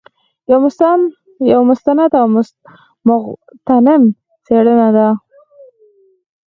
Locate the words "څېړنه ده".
4.45-5.07